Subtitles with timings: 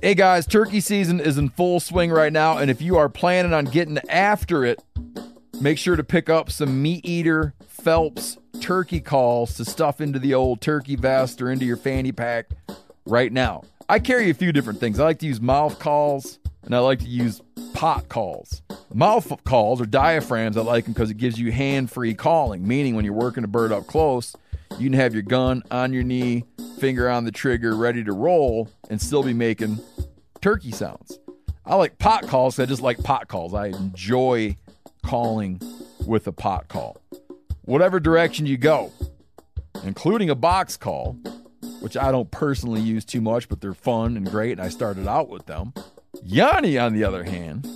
[0.00, 3.52] Hey guys, turkey season is in full swing right now, and if you are planning
[3.52, 4.80] on getting after it,
[5.60, 10.34] make sure to pick up some Meat Eater Phelps turkey calls to stuff into the
[10.34, 12.50] old turkey vest or into your fanny pack
[13.06, 13.64] right now.
[13.88, 15.00] I carry a few different things.
[15.00, 17.42] I like to use mouth calls and I like to use
[17.74, 18.62] pot calls.
[18.94, 22.94] Mouth calls or diaphragms, I like them because it gives you hand free calling, meaning
[22.94, 24.36] when you're working a bird up close,
[24.72, 26.44] you can have your gun on your knee,
[26.78, 29.78] finger on the trigger, ready to roll, and still be making
[30.40, 31.18] turkey sounds.
[31.64, 32.58] I like pot calls.
[32.58, 33.54] I just like pot calls.
[33.54, 34.56] I enjoy
[35.04, 35.60] calling
[36.06, 36.96] with a pot call.
[37.62, 38.92] Whatever direction you go,
[39.84, 41.18] including a box call,
[41.80, 45.06] which I don't personally use too much, but they're fun and great, and I started
[45.06, 45.72] out with them.
[46.22, 47.68] Yanni, on the other hand,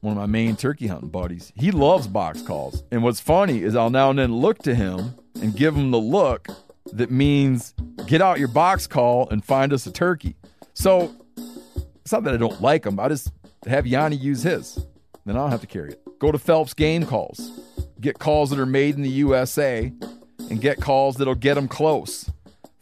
[0.00, 2.82] one of my main turkey hunting buddies, he loves box calls.
[2.90, 6.00] And what's funny is I'll now and then look to him and give them the
[6.00, 6.48] look
[6.92, 7.74] that means
[8.06, 10.36] get out your box call and find us a turkey.
[10.74, 13.00] So it's not that I don't like them.
[13.00, 13.32] I just
[13.66, 14.78] have Yanni use his.
[15.24, 16.00] Then I don't have to carry it.
[16.18, 17.60] Go to Phelps Game Calls.
[18.00, 19.92] Get calls that are made in the USA
[20.50, 22.30] and get calls that'll get them close.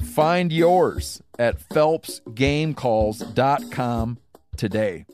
[0.02, 4.18] Find yours at phelpsgamecalls.com
[4.56, 5.06] today.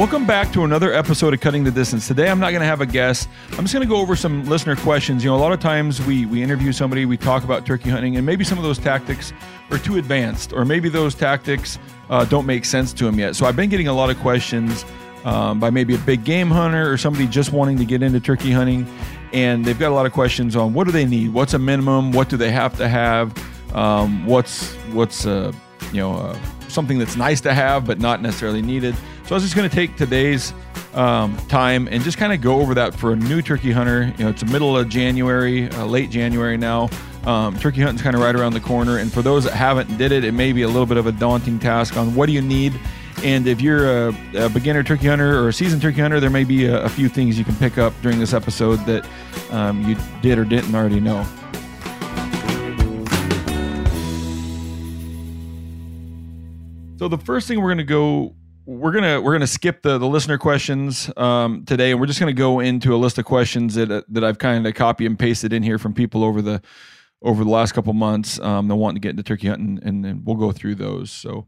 [0.00, 2.08] Welcome back to another episode of Cutting the Distance.
[2.08, 3.28] Today, I'm not going to have a guest.
[3.50, 5.22] I'm just going to go over some listener questions.
[5.22, 8.16] You know, a lot of times we we interview somebody, we talk about turkey hunting,
[8.16, 9.34] and maybe some of those tactics
[9.70, 11.78] are too advanced, or maybe those tactics
[12.08, 13.36] uh, don't make sense to them yet.
[13.36, 14.86] So I've been getting a lot of questions
[15.26, 18.52] um, by maybe a big game hunter or somebody just wanting to get into turkey
[18.52, 18.86] hunting,
[19.34, 22.12] and they've got a lot of questions on what do they need, what's a minimum,
[22.12, 23.36] what do they have to have,
[23.76, 25.52] um, what's what's uh,
[25.92, 28.96] you know uh, something that's nice to have but not necessarily needed.
[29.30, 30.52] So I was just going to take today's
[30.92, 34.12] um, time and just kind of go over that for a new turkey hunter.
[34.18, 36.90] You know, it's the middle of January, uh, late January now.
[37.22, 40.10] Um, turkey hunting's kind of right around the corner, and for those that haven't did
[40.10, 42.42] it, it may be a little bit of a daunting task on what do you
[42.42, 42.72] need.
[43.22, 46.42] And if you're a, a beginner turkey hunter or a seasoned turkey hunter, there may
[46.42, 49.08] be a, a few things you can pick up during this episode that
[49.52, 51.24] um, you did or didn't already know.
[56.98, 58.34] So the first thing we're going to go
[58.66, 62.32] we're gonna we're gonna skip the the listener questions um, today, and we're just gonna
[62.32, 65.62] go into a list of questions that that I've kind of copy and pasted in
[65.62, 66.62] here from people over the
[67.22, 70.36] over the last couple months um, that want to get into turkey hunting, and, we'll
[70.36, 71.10] go through those.
[71.10, 71.46] So,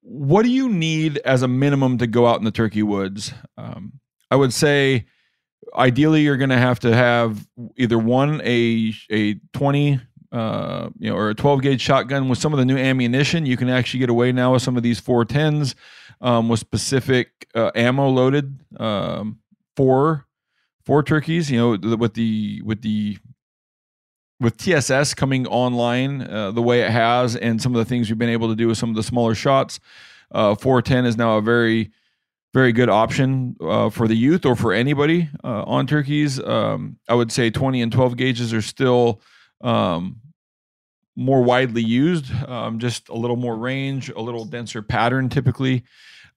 [0.00, 3.32] what do you need as a minimum to go out in the turkey woods?
[3.56, 3.94] Um,
[4.30, 5.06] I would say,
[5.74, 10.00] ideally, you're to have to have either one a a 20
[10.30, 13.46] uh, you know, or a 12 gauge shotgun with some of the new ammunition.
[13.46, 15.74] You can actually get away now with some of these 410s
[16.20, 19.38] um, specific uh, ammo loaded um,
[19.76, 20.26] for
[20.84, 21.50] for turkeys.
[21.50, 23.18] You know, with the with the
[24.40, 28.18] with TSS coming online uh, the way it has, and some of the things we've
[28.18, 29.80] been able to do with some of the smaller shots,
[30.32, 31.90] uh, 410 is now a very
[32.54, 36.40] very good option uh, for the youth or for anybody uh, on turkeys.
[36.40, 39.20] Um, I would say 20 and 12 gauges are still
[39.60, 40.20] um,
[41.18, 45.82] more widely used, um, just a little more range, a little denser pattern typically.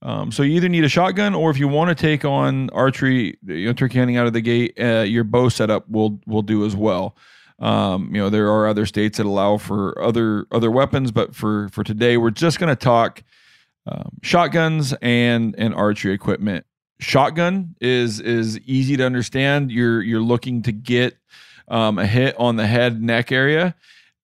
[0.02, 3.38] Um, so you either need a shotgun, or if you want to take on archery,
[3.46, 6.66] you know, turkey hunting out of the gate, uh, your bow setup will will do
[6.66, 7.16] as well.
[7.59, 11.69] Um, you know, there are other states that allow for other other weapons, but for
[11.69, 13.24] for today, we're just going to talk
[13.86, 16.66] um, shotguns and and archery equipment.
[17.00, 19.69] Shotgun is is easy to understand.
[19.69, 21.18] You're you're looking to get
[21.68, 23.75] um, a hit on the head neck area.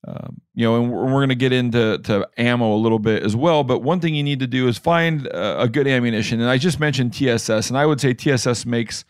[0.07, 3.35] Um, you know, and we're, going to get into to ammo a little bit as
[3.35, 3.65] well.
[3.65, 6.39] But one thing you need to do is find a, a good ammunition.
[6.39, 9.03] And I just mentioned TSS, and I would say TSS makes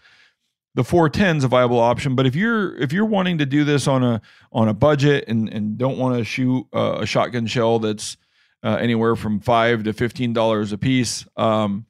[0.73, 2.15] the 410s a viable option.
[2.15, 4.21] But if you're if you're wanting to do this on a
[4.51, 8.17] on a budget and and don't want to shoot a shotgun shell that's
[8.63, 11.85] uh, anywhere from five to fifteen dollars a piece, um,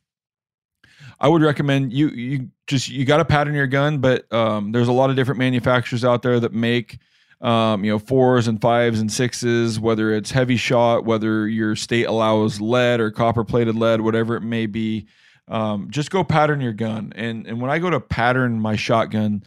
[1.19, 4.00] I would recommend you you just you got to pattern your gun.
[4.00, 7.00] But um, there's a lot of different manufacturers out there that make
[7.42, 12.06] um, you know, fours and fives and sixes, whether it's heavy shot, whether your state
[12.06, 15.07] allows lead or copper plated lead, whatever it may be.
[15.48, 17.13] Um, just go pattern your gun.
[17.16, 19.44] And and when I go to pattern my shotgun,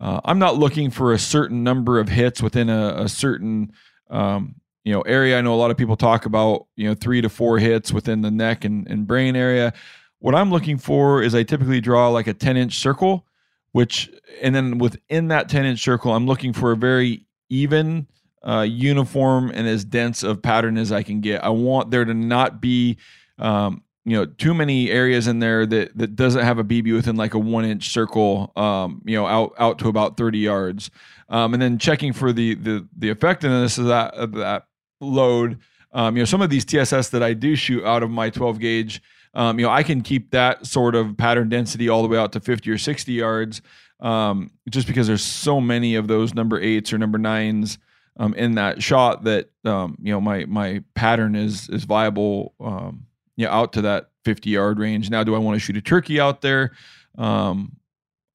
[0.00, 3.72] uh, I'm not looking for a certain number of hits within a, a certain
[4.10, 5.38] um, you know area.
[5.38, 8.22] I know a lot of people talk about you know three to four hits within
[8.22, 9.72] the neck and, and brain area.
[10.20, 13.26] What I'm looking for is I typically draw like a 10 inch circle,
[13.72, 14.10] which
[14.40, 18.06] and then within that 10 inch circle, I'm looking for a very even,
[18.46, 21.42] uh, uniform, and as dense of pattern as I can get.
[21.44, 22.96] I want there to not be
[23.38, 27.16] um, you know too many areas in there that that doesn't have a BB within
[27.16, 30.90] like a one inch circle um, you know out out to about 30 yards
[31.28, 34.66] um, and then checking for the the the effectiveness of that of that
[35.00, 35.58] load
[35.92, 38.60] um, you know some of these TSS that I do shoot out of my 12
[38.60, 39.02] gauge
[39.34, 42.32] um, you know I can keep that sort of pattern density all the way out
[42.32, 43.60] to 50 or 60 yards
[44.00, 47.78] um, just because there's so many of those number eights or number nines
[48.18, 53.06] um, in that shot that um, you know my my pattern is is viable um,
[53.36, 55.10] you know, out to that 50 yard range.
[55.10, 56.72] Now, do I want to shoot a turkey out there?
[57.16, 57.76] Um,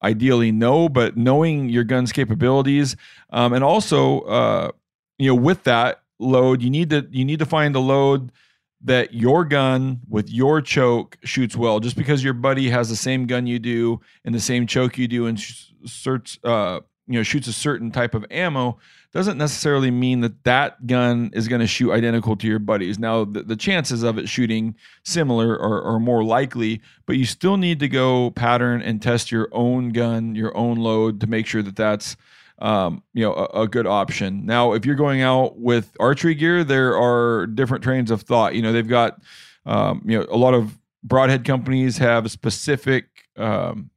[0.02, 2.96] ideally, no, but knowing your gun's capabilities,
[3.30, 4.70] um, and also, uh,
[5.18, 8.32] you know, with that load, you need to you need to find a load
[8.84, 11.80] that your gun with your choke shoots well.
[11.80, 15.08] Just because your buddy has the same gun you do and the same choke you
[15.08, 18.78] do and shoots, uh, you know, shoots a certain type of ammo
[19.12, 22.98] doesn't necessarily mean that that gun is going to shoot identical to your buddies.
[22.98, 24.74] Now, the, the chances of it shooting
[25.04, 29.48] similar are, are, more likely, but you still need to go pattern and test your
[29.52, 32.16] own gun, your own load to make sure that that's
[32.58, 34.46] um, you know a, a, good option.
[34.46, 38.54] Now, if you're going out with archery gear, there are different trains of thought.
[38.54, 39.20] You know, they've got
[39.66, 43.06] um, you know a lot of broadhead companies have specific
[43.36, 43.90] um,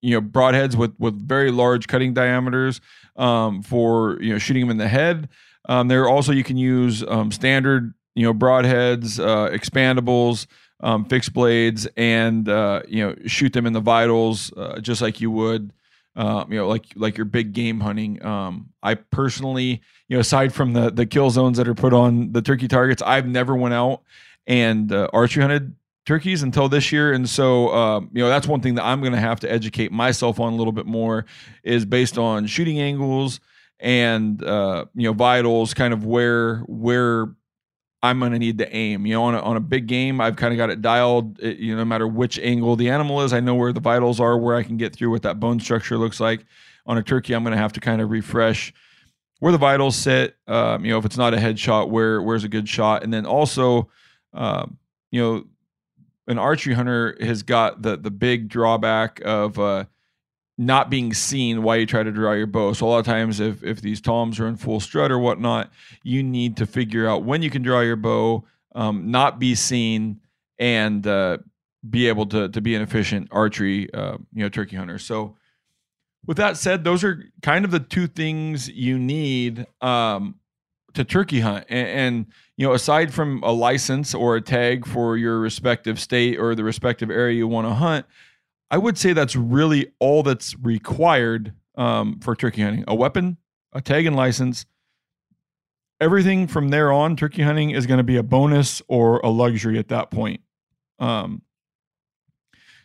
[0.00, 2.80] you know broadheads with with very large cutting diameters
[3.16, 5.28] um, for you know shooting them in the head.
[5.68, 10.46] Um, there also you can use um, standard you know broadheads, uh, expandables,
[10.80, 15.20] um, fixed blades, and uh, you know shoot them in the vitals uh, just like
[15.20, 15.72] you would.
[16.14, 18.24] Uh, you know, like like your big game hunting.
[18.24, 22.32] Um, I personally, you know, aside from the the kill zones that are put on
[22.32, 24.02] the turkey targets, I've never went out
[24.46, 25.74] and uh, archery hunted
[26.04, 29.12] turkeys until this year and so um, you know that's one thing that i'm going
[29.12, 31.24] to have to educate myself on a little bit more
[31.62, 33.38] is based on shooting angles
[33.78, 37.28] and uh, you know vitals kind of where where
[38.02, 39.06] i'm going to need to aim.
[39.06, 41.58] You know on a, on a big game i've kind of got it dialed it,
[41.58, 44.36] you know no matter which angle the animal is i know where the vitals are
[44.38, 46.44] where i can get through what that bone structure looks like.
[46.84, 48.72] On a turkey i'm going to have to kind of refresh
[49.42, 52.48] where the vitals sit um, you know if it's not a headshot where where's a
[52.48, 53.02] good shot.
[53.02, 53.88] And then also
[54.32, 54.78] um,
[55.10, 55.44] you know
[56.28, 59.84] an archery hunter has got the the big drawback of uh,
[60.58, 62.72] not being seen while you try to draw your bow.
[62.72, 65.70] So a lot of times, if if these toms are in full strut or whatnot,
[66.02, 68.44] you need to figure out when you can draw your bow,
[68.74, 70.20] um, not be seen,
[70.58, 71.38] and uh,
[71.88, 74.98] be able to to be an efficient archery, uh, you know, turkey hunter.
[74.98, 75.36] So.
[76.24, 80.36] With that said, those are kind of the two things you need um,
[80.94, 82.26] to turkey hunt and, and,
[82.56, 86.62] you know aside from a license or a tag for your respective state or the
[86.62, 88.06] respective area you want to hunt
[88.72, 92.84] i would say that's really all that's required um, for turkey hunting.
[92.88, 93.36] A weapon
[93.72, 94.66] a tag and license
[96.02, 99.78] everything from there on turkey hunting is going to be a bonus or a luxury
[99.78, 100.40] at that point.
[100.98, 101.42] Um,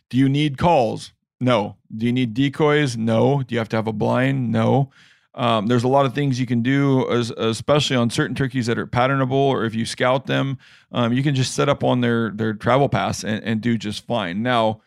[0.08, 1.12] do you need calls?
[1.40, 1.76] No.
[1.94, 2.96] Do you need decoys?
[2.96, 3.42] No.
[3.42, 4.52] Do you have to have a blind?
[4.52, 4.90] No.
[5.34, 8.78] Um, there's a lot of things you can do, as, especially on certain turkeys that
[8.78, 10.58] are patternable, or if you scout them,
[10.92, 14.04] um, you can just set up on their their travel pass and, and do just
[14.06, 14.42] fine.
[14.42, 14.80] Now,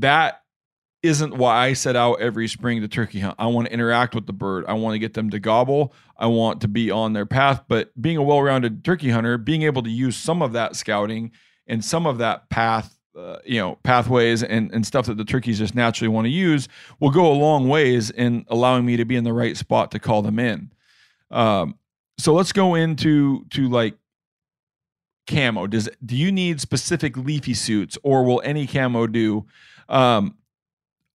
[0.00, 0.42] that
[1.02, 3.34] isn't why I set out every spring to turkey hunt.
[3.38, 4.64] I want to interact with the bird.
[4.66, 5.92] I want to get them to gobble.
[6.16, 7.64] I want to be on their path.
[7.68, 11.32] But being a well-rounded turkey hunter, being able to use some of that scouting
[11.66, 15.58] and some of that path uh, you know pathways and, and stuff that the turkeys
[15.58, 16.66] just naturally want to use
[16.98, 20.00] will go a long ways in allowing me to be in the right spot to
[20.00, 20.72] call them in
[21.30, 21.78] um,
[22.18, 23.94] so let's go into to like
[25.28, 29.46] camo does do you need specific leafy suits or will any camo do
[29.88, 30.36] um,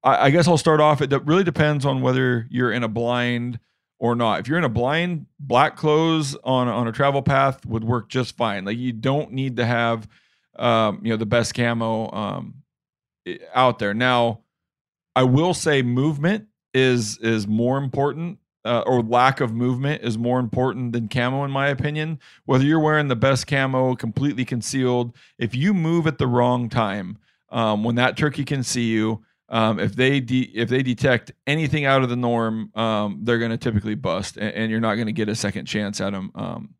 [0.03, 3.59] I, I guess i'll start off it really depends on whether you're in a blind
[3.99, 4.39] or not.
[4.39, 8.35] If you're in a blind black clothes on on a travel path would work just
[8.38, 8.65] fine.
[8.65, 10.07] Like you don't need to have
[10.57, 12.55] um, you know, the best camo um,
[13.53, 13.93] out there.
[13.93, 14.41] Now,
[15.15, 20.39] I will say movement is is more important uh, or lack of movement is more
[20.39, 22.19] important than camo in my opinion.
[22.45, 27.17] Whether you're wearing the best camo completely concealed if you move at the wrong time
[27.51, 31.86] um, when that turkey can see you um, if they de- if they detect anything
[31.86, 35.08] out of the norm um, they're going to typically bust and, and you're not going
[35.08, 36.75] to get a second chance at them um,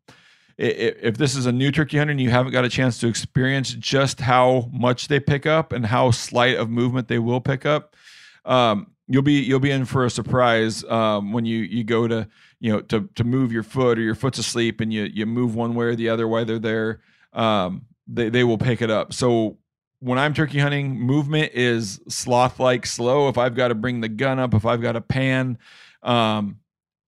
[0.60, 3.72] if this is a new turkey hunter and you haven't got a chance to experience
[3.72, 7.96] just how much they pick up and how slight of movement they will pick up,
[8.44, 12.28] um, you'll be you'll be in for a surprise um, when you you go to
[12.60, 15.54] you know to to move your foot or your foot's asleep and you you move
[15.54, 17.00] one way or the other while they're there.
[17.32, 19.14] Um, they they will pick it up.
[19.14, 19.56] So
[20.00, 23.28] when I'm turkey hunting, movement is sloth like slow.
[23.28, 25.58] If I've got to bring the gun up, if I've got to pan,
[26.02, 26.58] um,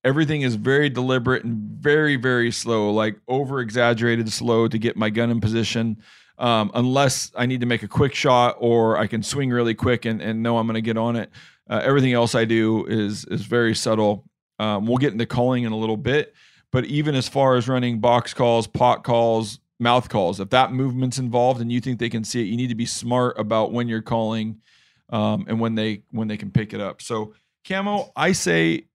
[0.05, 5.11] everything is very deliberate and very very slow, like over exaggerated slow to get my
[5.11, 5.97] gun in position.
[6.39, 10.05] Um, unless I need to make a quick shot or I can swing really quick
[10.07, 11.31] and, and know I'm going to get on it.
[11.69, 14.29] Uh, everything else I do is is very subtle.
[14.59, 16.35] Um, we'll get into calling in a little bit,
[16.73, 21.19] but even as far as running box calls, pot calls, mouth calls, if that movement's
[21.19, 23.89] involved and you think they can see it, you need to be smart about when
[23.89, 24.61] you're calling
[25.11, 27.03] um, and when they when they can pick it up.
[27.03, 27.35] So
[27.67, 28.87] camo, I say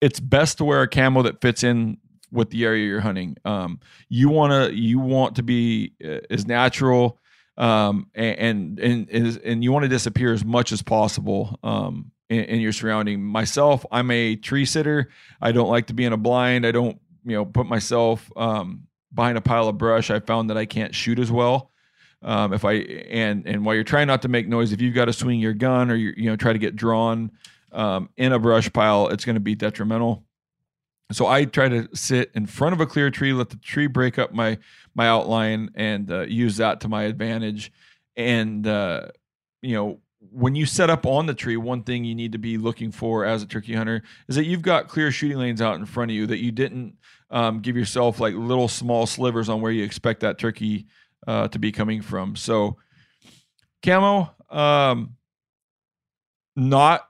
[0.00, 1.98] it's best to wear a camo that fits in
[2.32, 3.36] with the area you're hunting.
[3.44, 7.20] Um, you wanna you want to be uh, as natural
[7.60, 12.44] um, and and and, and you want to disappear as much as possible um, in,
[12.44, 13.22] in, your surrounding.
[13.22, 15.10] Myself, I'm a tree sitter.
[15.42, 16.66] I don't like to be in a blind.
[16.66, 20.10] I don't you know put myself um, behind a pile of brush.
[20.10, 21.70] I found that I can't shoot as well.
[22.22, 25.06] Um, if I and and while you're trying not to make noise, if you've got
[25.06, 27.30] to swing your gun or you you know try to get drawn
[27.72, 30.24] um, in a brush pile, it's going to be detrimental.
[31.12, 34.18] So I try to sit in front of a clear tree, let the tree break
[34.18, 34.58] up my
[34.94, 37.72] my outline, and uh, use that to my advantage.
[38.16, 39.08] And uh,
[39.62, 40.00] you know,
[40.30, 43.24] when you set up on the tree, one thing you need to be looking for
[43.24, 46.14] as a turkey hunter is that you've got clear shooting lanes out in front of
[46.14, 46.26] you.
[46.26, 46.96] That you didn't
[47.30, 50.86] um, give yourself like little small slivers on where you expect that turkey
[51.26, 52.36] uh, to be coming from.
[52.36, 52.76] So,
[53.82, 55.16] camo, um,
[56.56, 57.08] not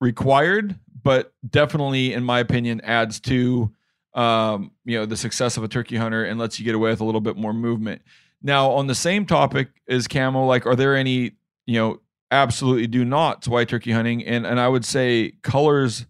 [0.00, 3.72] required, but definitely, in my opinion, adds to
[4.14, 7.00] um, you know the success of a turkey hunter and lets you get away with
[7.00, 8.02] a little bit more movement.
[8.42, 10.46] Now, on the same topic is camo.
[10.46, 11.32] Like, are there any
[11.66, 14.24] you know absolutely do not white turkey hunting?
[14.24, 16.06] And and I would say colors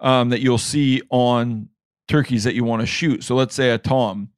[0.00, 1.68] um, that you'll see on
[2.08, 3.24] turkeys that you want to shoot.
[3.24, 4.30] So let's say a tom,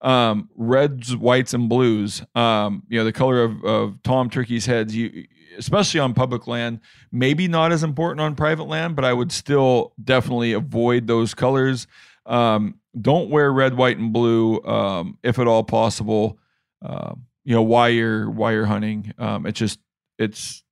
[0.00, 2.22] um, reds, whites, and blues.
[2.34, 4.94] Um, you know the color of, of tom turkeys' heads.
[4.94, 5.26] You
[5.58, 6.80] especially on public land.
[7.12, 11.86] Maybe not as important on private land, but I would still definitely avoid those colors.
[12.24, 16.38] Um, don't wear red, white, and blue um, if at all possible.
[16.80, 19.12] Uh, you know why you're why you're hunting.
[19.18, 19.80] Um, it's just
[20.18, 20.62] it's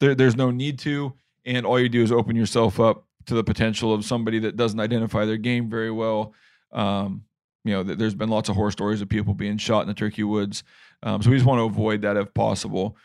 [0.00, 1.14] there, there's no need to,
[1.44, 4.80] and all you do is open yourself up to the potential of somebody that doesn't
[4.80, 6.34] identify their game very well.
[6.72, 7.24] Um,
[7.64, 10.22] you know, there's been lots of horror stories of people being shot in the turkey
[10.22, 10.62] woods.
[11.02, 12.96] Um, so we just want to avoid that if possible.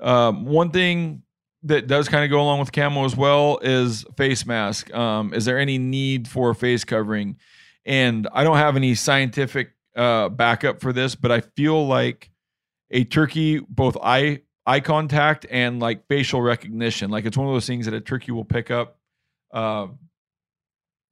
[0.00, 1.22] Um, one thing
[1.64, 4.92] that does kind of go along with camo as well is face mask.
[4.94, 7.36] Um, is there any need for face covering?
[7.84, 12.30] And I don't have any scientific uh, backup for this, but I feel like
[12.90, 17.66] a turkey, both eye eye contact and like facial recognition, like it's one of those
[17.66, 18.97] things that a turkey will pick up
[19.52, 19.88] uh,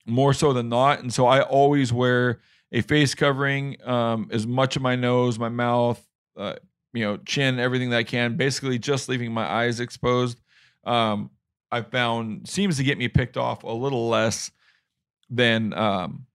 [0.06, 1.00] more so than not.
[1.00, 2.40] And so I always wear
[2.72, 6.04] a face covering um, as much of my nose, my mouth,
[6.36, 6.54] uh,
[6.92, 10.40] you know, chin, everything that I can, basically just leaving my eyes exposed.
[10.84, 11.30] Um,
[11.70, 14.50] I found seems to get me picked off a little less
[15.28, 16.26] than um,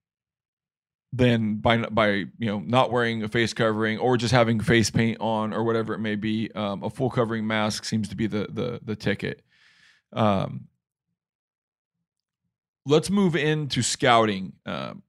[1.14, 5.20] than by by you know not wearing a face covering or just having face paint
[5.20, 6.52] on or whatever it may be.
[6.54, 9.42] Um, a full covering mask seems to be the the the ticket.
[10.14, 10.68] Um,
[12.86, 14.54] let's move into scouting.
[14.66, 15.04] Um,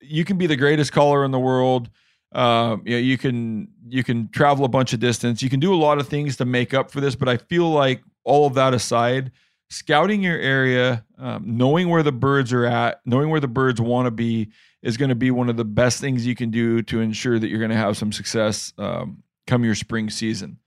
[0.00, 1.90] you can be the greatest caller in the world.
[2.32, 5.42] Uh, you know, you can you can travel a bunch of distance.
[5.42, 7.70] You can do a lot of things to make up for this, but I feel
[7.70, 9.32] like all of that aside,
[9.70, 14.06] scouting your area, um, knowing where the birds are at, knowing where the birds want
[14.06, 14.50] to be,
[14.82, 17.48] is going to be one of the best things you can do to ensure that
[17.48, 20.58] you're going to have some success um, come your spring season.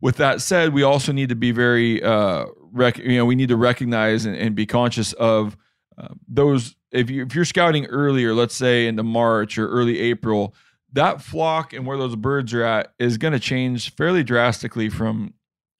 [0.00, 3.48] With that said, we also need to be very, uh, rec- you know, we need
[3.48, 5.56] to recognize and, and be conscious of
[5.96, 6.76] uh, those.
[6.90, 10.54] If you if you're scouting earlier, let's say into March or early April,
[10.92, 15.34] that flock and where those birds are at is going to change fairly drastically from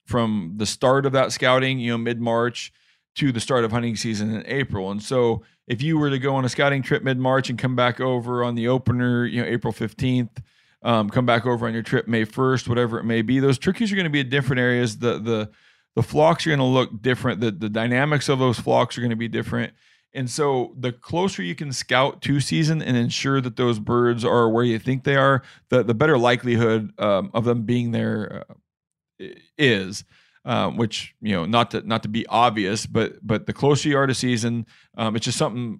[0.05, 2.71] from the start of that scouting, you know, mid March
[3.15, 4.91] to the start of hunting season in April.
[4.91, 7.75] And so if you were to go on a scouting trip mid March and come
[7.75, 10.43] back over on the opener, you know, April 15th,
[10.83, 13.91] um, come back over on your trip May 1st, whatever it may be, those turkeys
[13.91, 14.99] are going to be in different areas.
[14.99, 15.49] The the
[15.95, 17.41] the flocks are going to look different.
[17.41, 19.73] The the dynamics of those flocks are going to be different.
[20.13, 24.49] And so the closer you can scout to season and ensure that those birds are
[24.49, 29.25] where you think they are, the, the better likelihood um, of them being there uh,
[29.57, 30.05] is.
[30.47, 33.97] Um, which you know, not to not to be obvious, but but the closer you
[33.97, 35.79] are to season, um, it's just something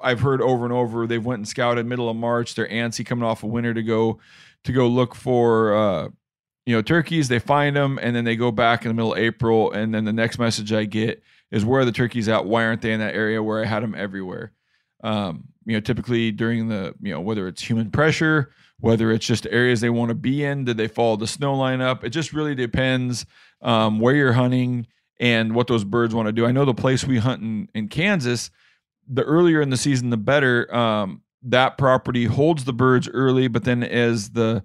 [0.00, 1.06] I've heard over and over.
[1.06, 2.54] They've went and scouted middle of March.
[2.54, 4.18] They're antsy coming off of winter to go
[4.64, 6.08] to go look for uh,
[6.66, 9.18] you know, turkeys, they find them and then they go back in the middle of
[9.18, 9.70] April.
[9.70, 12.44] And then the next message I get is where are the turkeys at?
[12.44, 14.52] Why aren't they in that area where I had them everywhere?
[15.02, 19.46] Um, you know, typically during the, you know, whether it's human pressure, whether it's just
[19.46, 22.04] areas they want to be in, did they follow the snow line up?
[22.04, 23.26] It just really depends
[23.62, 24.88] um, where you're hunting
[25.20, 26.46] and what those birds want to do.
[26.46, 28.50] I know the place we hunt in, in Kansas,
[29.08, 30.74] the earlier in the season, the better.
[30.74, 34.64] Um, that property holds the birds early, but then as the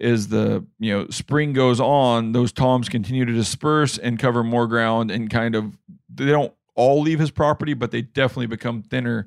[0.00, 4.66] as the you know spring goes on, those toms continue to disperse and cover more
[4.66, 5.76] ground and kind of
[6.12, 9.26] they don't all leave his property, but they definitely become thinner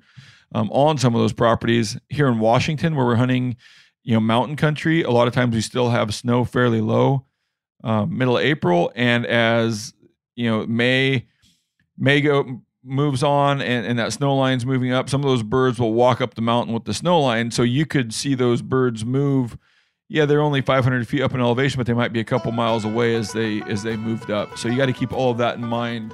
[0.54, 1.98] um, on some of those properties.
[2.10, 3.58] Here in Washington, where we're hunting,
[4.04, 7.25] you know, mountain country, a lot of times we still have snow fairly low,
[7.84, 9.94] uh, middle April, and as
[10.36, 11.28] you know, May
[11.98, 15.80] May go moves on and, and that snow line's moving up, some of those birds
[15.80, 17.51] will walk up the mountain with the snow line.
[17.51, 19.58] So you could see those birds move.
[20.13, 22.84] Yeah, they're only 500 feet up in elevation, but they might be a couple miles
[22.84, 24.58] away as they as they moved up.
[24.58, 26.13] So you got to keep all of that in mind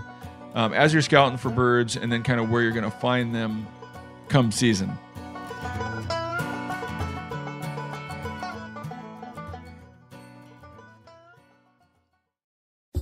[0.54, 3.34] um, as you're scouting for birds, and then kind of where you're going to find
[3.34, 3.66] them
[4.30, 4.96] come season.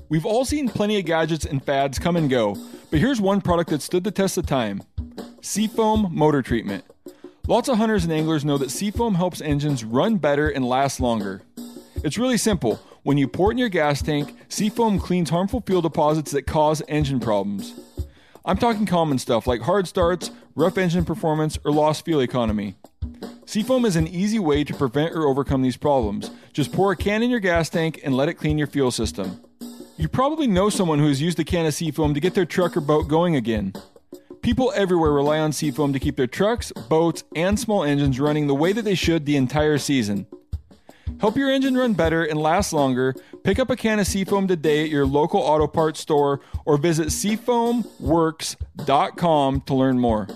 [0.08, 2.56] We've all seen plenty of gadgets and fads come and go,
[2.90, 4.82] but here's one product that stood the test of time
[5.42, 6.86] Seafoam Motor Treatment.
[7.48, 11.44] Lots of hunters and anglers know that Seafoam helps engines run better and last longer.
[12.04, 12.82] It's really simple.
[13.04, 16.82] When you pour it in your gas tank, Seafoam cleans harmful fuel deposits that cause
[16.88, 17.80] engine problems.
[18.46, 22.78] I'm talking common stuff like hard starts, rough engine performance, or lost fuel economy.
[23.46, 26.32] Seafoam is an easy way to prevent or overcome these problems.
[26.52, 29.40] Just pour a can in your gas tank and let it clean your fuel system.
[29.98, 32.76] You probably know someone who has used a can of Seafoam to get their truck
[32.76, 33.74] or boat going again.
[34.46, 38.54] People everywhere rely on Seafoam to keep their trucks, boats, and small engines running the
[38.54, 40.28] way that they should the entire season.
[41.20, 43.16] Help your engine run better and last longer.
[43.44, 47.08] Pick up a can of Seafoam today at your local auto parts store or visit
[47.08, 50.28] seafoamworks.com to learn more.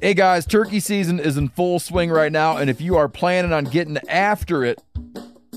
[0.00, 3.52] Hey guys, turkey season is in full swing right now, and if you are planning
[3.52, 4.82] on getting after it,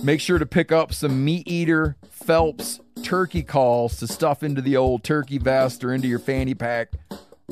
[0.04, 4.76] make sure to pick up some Meat Eater Phelps turkey calls to stuff into the
[4.76, 6.92] old turkey vest or into your fanny pack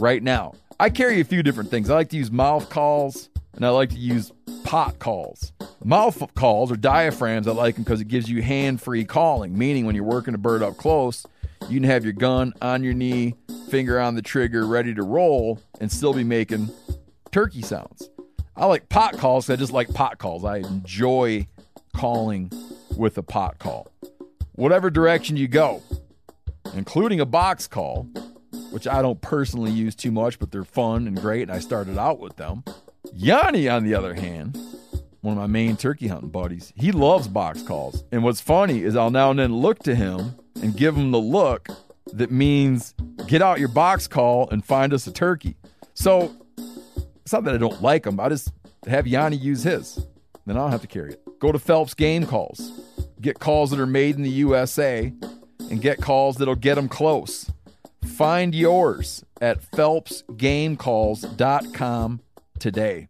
[0.01, 0.53] right now.
[0.79, 1.89] I carry a few different things.
[1.89, 4.31] I like to use mouth calls and I like to use
[4.63, 5.53] pot calls.
[5.83, 9.85] Mouth calls or diaphragms, I like them because it gives you hand free calling, meaning
[9.85, 11.25] when you're working a bird up close,
[11.69, 13.35] you can have your gun on your knee,
[13.69, 16.69] finger on the trigger, ready to roll, and still be making
[17.31, 18.09] turkey sounds.
[18.55, 19.49] I like pot calls.
[19.49, 20.43] I just like pot calls.
[20.43, 21.47] I enjoy
[21.93, 22.51] calling
[22.97, 23.87] with a pot call
[24.61, 25.81] whatever direction you go,
[26.75, 28.07] including a box call,
[28.71, 31.97] which I don't personally use too much, but they're fun and great, and I started
[31.97, 32.63] out with them.
[33.13, 34.57] Yanni, on the other hand,
[35.21, 38.03] one of my main turkey hunting buddies, he loves box calls.
[38.11, 41.19] And what's funny is I'll now and then look to him and give him the
[41.19, 41.69] look
[42.13, 42.93] that means
[43.27, 45.55] get out your box call and find us a turkey.
[45.93, 48.51] So it's not that I don't like him, I just
[48.87, 50.05] have Yanni use his.
[50.45, 51.39] Then I don't have to carry it.
[51.39, 52.81] Go to Phelps Game Calls
[53.21, 55.13] get calls that are made in the USA,
[55.69, 57.49] and get calls that'll get them close.
[58.05, 62.21] Find yours at phelpsgamecalls.com
[62.59, 63.07] today.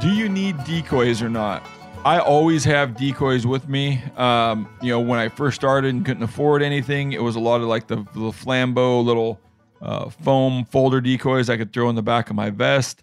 [0.00, 1.64] Do you need decoys or not?
[2.04, 4.02] I always have decoys with me.
[4.16, 7.62] Um, you know, when I first started and couldn't afford anything, it was a lot
[7.62, 9.40] of like the, the Flambeau little
[9.80, 13.02] uh, foam folder decoys I could throw in the back of my vest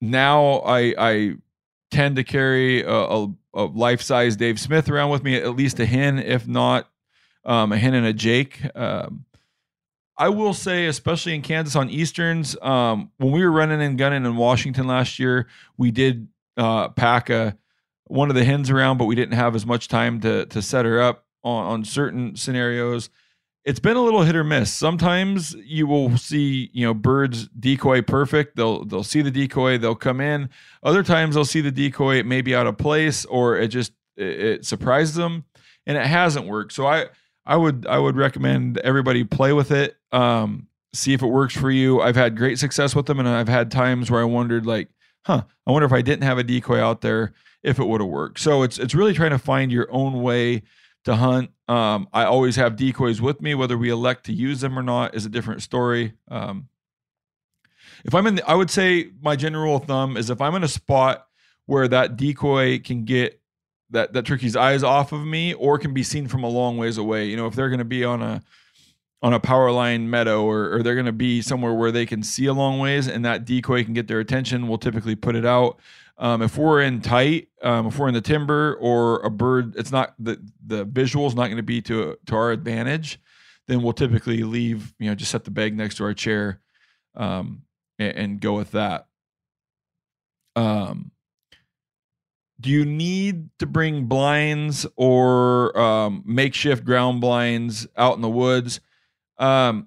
[0.00, 1.34] now I I
[1.90, 5.80] tend to carry a, a, a life size Dave Smith around with me, at least
[5.80, 6.88] a hen, if not
[7.44, 8.60] um, a hen and a Jake.
[8.76, 9.24] Um,
[10.16, 14.26] I will say, especially in Kansas on Easterns, um, when we were running and gunning
[14.26, 15.46] in Washington last year,
[15.78, 17.56] we did uh, pack a
[18.04, 20.84] one of the hens around, but we didn't have as much time to to set
[20.84, 23.08] her up on, on certain scenarios
[23.64, 24.72] it's been a little hit or miss.
[24.72, 28.56] Sometimes you will see, you know, birds decoy perfect.
[28.56, 30.48] They'll they'll see the decoy, they'll come in.
[30.82, 33.92] Other times they'll see the decoy, it may be out of place, or it just
[34.16, 35.44] it, it surprises them,
[35.86, 36.72] and it hasn't worked.
[36.72, 37.06] So I
[37.44, 41.70] I would I would recommend everybody play with it, um, see if it works for
[41.70, 42.00] you.
[42.00, 44.88] I've had great success with them, and I've had times where I wondered like,
[45.26, 48.08] huh, I wonder if I didn't have a decoy out there, if it would have
[48.08, 48.40] worked.
[48.40, 50.62] So it's it's really trying to find your own way
[51.04, 51.50] to hunt.
[51.68, 53.54] Um, I always have decoys with me.
[53.54, 56.14] Whether we elect to use them or not is a different story.
[56.28, 56.68] Um,
[58.04, 60.68] if I'm in, the, I would say my general thumb is if I'm in a
[60.68, 61.26] spot
[61.66, 63.40] where that decoy can get
[63.90, 66.96] that that turkey's eyes off of me or can be seen from a long ways
[66.98, 67.26] away.
[67.26, 68.42] You know, if they're going to be on a
[69.22, 72.22] on a power line meadow or, or they're going to be somewhere where they can
[72.22, 75.44] see a long ways and that decoy can get their attention, we'll typically put it
[75.44, 75.78] out.
[76.20, 79.90] Um, if we're in tight, um, if we're in the timber or a bird, it's
[79.90, 83.18] not the the visual is not going to be to to our advantage.
[83.66, 86.60] Then we'll typically leave, you know, just set the bag next to our chair,
[87.14, 87.62] um,
[87.98, 89.06] and, and go with that.
[90.56, 91.10] Um,
[92.60, 98.80] do you need to bring blinds or um, makeshift ground blinds out in the woods?
[99.38, 99.86] Um,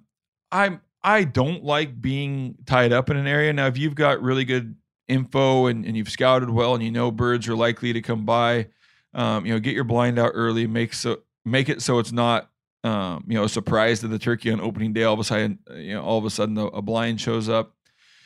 [0.52, 3.54] I'm I don't like being tied up in an area.
[3.54, 4.76] Now, if you've got really good
[5.08, 8.68] info and, and you've scouted well and you know birds are likely to come by,
[9.14, 10.68] um, you know, get your blind out early.
[10.68, 12.50] Make so make it so it's not
[12.84, 15.04] um, you know a surprise to the turkey on opening day.
[15.04, 17.76] All of a sudden, you know, all of a sudden a, a blind shows up.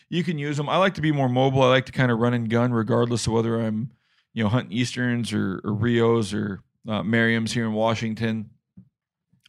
[0.10, 0.70] You can use them.
[0.70, 1.62] I like to be more mobile.
[1.62, 3.92] I like to kind of run and gun, regardless of whether I'm
[4.34, 8.50] you know hunting easterns or, or rios or uh, merriams here in Washington.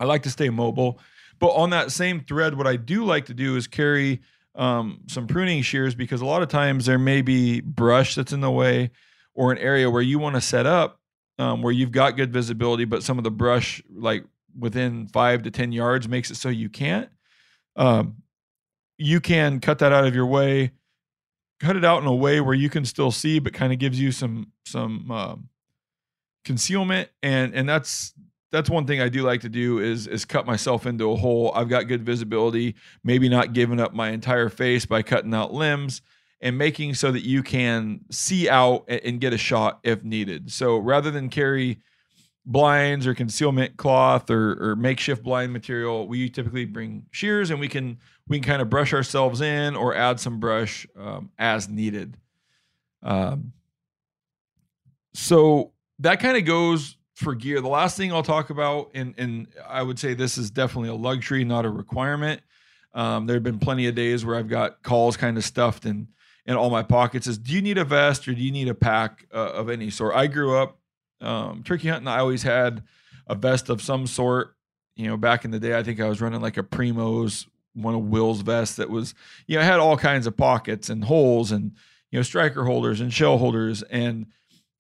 [0.01, 0.99] I like to stay mobile.
[1.39, 4.21] But on that same thread, what I do like to do is carry
[4.59, 8.41] um, some pruning shears because a lot of times there may be brush that's in
[8.41, 8.91] the way
[9.35, 11.01] or an area where you want to set up
[11.39, 14.25] um, where you've got good visibility, but some of the brush, like
[14.59, 17.09] within five to 10 yards, makes it so you can't.
[17.77, 18.17] Um,
[18.97, 20.73] you can cut that out of your way,
[21.61, 24.01] cut it out in a way where you can still see, but kind of gives
[24.01, 25.49] you some some um,
[26.45, 28.13] concealment, and and that's
[28.51, 31.53] that's one thing I do like to do is is cut myself into a hole.
[31.55, 36.03] I've got good visibility, maybe not giving up my entire face by cutting out limbs
[36.41, 40.51] and making so that you can see out and get a shot if needed.
[40.53, 41.81] So rather than carry
[42.47, 47.69] blinds or concealment cloth or, or makeshift blind material, we typically bring shears and we
[47.69, 52.17] can we can kind of brush ourselves in or add some brush um, as needed.
[53.03, 53.53] Um,
[55.13, 57.61] so that kind of goes for gear.
[57.61, 60.95] The last thing I'll talk about, and and I would say this is definitely a
[60.95, 62.43] luxury, not a requirement.
[62.95, 66.07] Um, there have been plenty of days where I've got calls kind of stuffed in
[66.47, 67.27] in all my pockets.
[67.27, 69.91] Is do you need a vest or do you need a pack uh, of any
[69.91, 70.15] sort?
[70.15, 70.79] I grew up
[71.21, 72.07] um, turkey hunting.
[72.07, 72.85] I always had
[73.27, 74.55] a vest of some sort.
[74.95, 77.97] You know, back in the day, I think I was running like a Primos, one
[77.97, 79.15] of Will's vests that was,
[79.49, 81.73] you know, had all kinds of pockets and holes and
[82.13, 84.27] you know striker holders and shell holders and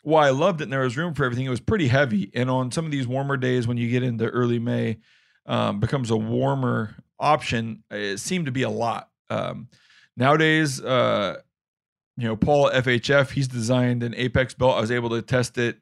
[0.09, 1.45] why I loved it and there was room for everything.
[1.45, 2.31] It was pretty heavy.
[2.35, 4.99] And on some of these warmer days when you get into early May,
[5.45, 7.85] um, becomes a warmer option.
[7.91, 9.11] It seemed to be a lot.
[9.29, 9.69] Um,
[10.17, 11.37] nowadays, uh,
[12.17, 14.79] you know, Paul FHF, he's designed an Apex belt.
[14.79, 15.79] I was able to test it.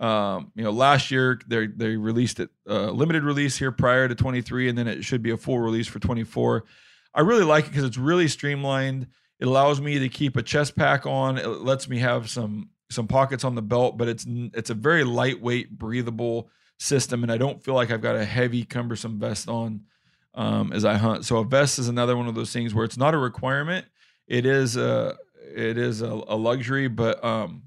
[0.00, 4.14] Um, you know, last year they they released it uh, limited release here prior to
[4.14, 6.64] 23, and then it should be a full release for 24.
[7.14, 9.08] I really like it because it's really streamlined.
[9.38, 11.38] It allows me to keep a chest pack on.
[11.38, 15.04] It lets me have some some pockets on the belt, but it's it's a very
[15.04, 19.82] lightweight, breathable system, and I don't feel like I've got a heavy, cumbersome vest on
[20.34, 21.24] um, as I hunt.
[21.24, 23.86] So a vest is another one of those things where it's not a requirement.
[24.26, 25.16] It is a
[25.54, 27.62] it is a, a luxury, but um,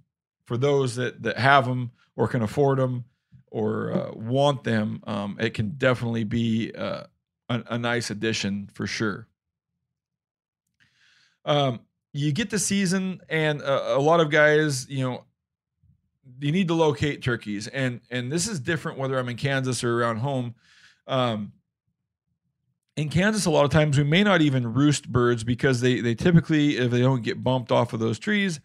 [0.46, 3.06] for those that that have them or can afford them
[3.48, 7.04] or uh, want them, um, it can definitely be uh,
[7.50, 9.28] a, a, nice addition for sure.
[11.46, 11.82] Um,
[12.13, 15.26] you get the season, and a, a lot of guys, you know,
[16.39, 19.99] you need to locate turkeys, and and this is different whether I'm in Kansas or
[19.99, 20.56] around home.
[21.08, 21.52] Um,
[22.95, 26.13] in Kansas, a lot of times we may not even roost birds because they they
[26.13, 28.60] typically, if they don't get bumped off of those trees,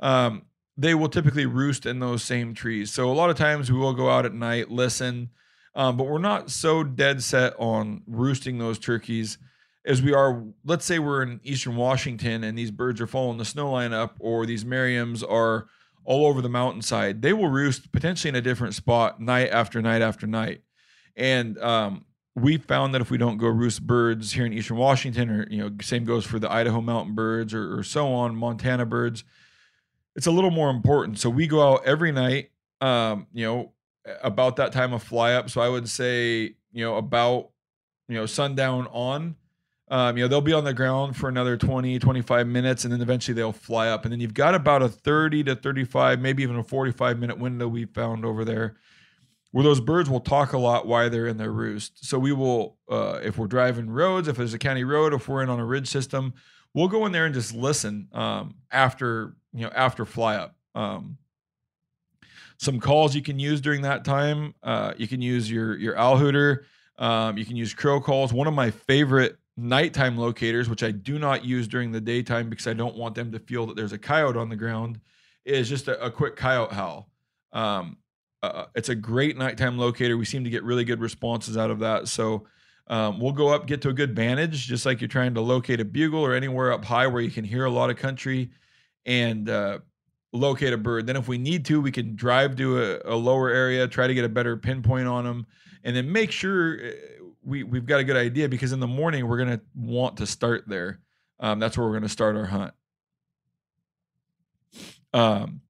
[0.00, 0.42] um,
[0.76, 2.92] they will typically roost in those same trees.
[2.92, 5.30] So a lot of times we will go out at night, listen,
[5.74, 9.38] um, but we're not so dead set on roosting those turkeys
[9.84, 13.44] as we are, let's say we're in eastern Washington and these birds are following the
[13.44, 15.66] snow line up, or these Merriams are
[16.04, 20.02] all over the mountainside, they will roost potentially in a different spot night after night
[20.02, 20.62] after night.
[21.16, 25.30] And um, we found that if we don't go roost birds here in eastern Washington,
[25.30, 28.86] or you know, same goes for the Idaho mountain birds or, or so on, Montana
[28.86, 29.24] birds,
[30.16, 31.18] it's a little more important.
[31.18, 33.72] So we go out every night, um, you know,
[34.22, 35.50] about that time of fly up.
[35.50, 37.50] So I would say, you know, about
[38.08, 39.36] you know sundown on
[39.92, 43.02] um, you know, they'll be on the ground for another 20, 25 minutes, and then
[43.02, 44.04] eventually they'll fly up.
[44.04, 47.68] And then you've got about a 30 to 35, maybe even a 45 minute window
[47.68, 48.76] we found over there
[49.50, 52.06] where those birds will talk a lot while they're in their roost.
[52.06, 55.42] So we will, uh, if we're driving roads, if there's a county road, if we're
[55.42, 56.32] in on a ridge system,
[56.72, 60.56] we'll go in there and just listen um, after, you know, after fly up.
[60.74, 61.18] Um,
[62.56, 64.54] some calls you can use during that time.
[64.62, 66.64] Uh, you can use your your owl hooter.
[66.96, 68.32] Um, you can use crow calls.
[68.32, 72.66] One of my favorite nighttime locators, which I do not use during the daytime because
[72.66, 75.00] I don't want them to feel that there's a coyote on the ground,
[75.44, 77.10] is just a, a quick coyote howl.
[77.52, 77.98] Um,
[78.42, 80.16] uh, it's a great nighttime locator.
[80.16, 82.08] We seem to get really good responses out of that.
[82.08, 82.46] So
[82.88, 85.80] Um, we'll go up, get to a good vantage, just like you're trying to locate
[85.80, 88.50] a bugle or anywhere up high where you can hear a lot of country
[89.06, 89.78] and uh,
[90.32, 91.06] locate a bird.
[91.06, 94.14] Then, if we need to, we can drive to a, a, lower area, try to
[94.14, 95.46] get a better pinpoint on them,
[95.84, 96.90] and then make sure uh,
[97.44, 100.64] we, we've got a good idea because in the morning we're to want to start
[100.66, 101.00] there.
[101.40, 102.72] Um, that's where we're to start our hunt.
[105.12, 105.60] Um,